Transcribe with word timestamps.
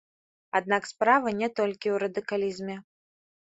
Аднак 0.59 0.87
справа 0.91 1.35
не 1.43 1.51
толькі 1.61 1.87
ў 1.93 2.01
радыкалізме. 2.07 2.81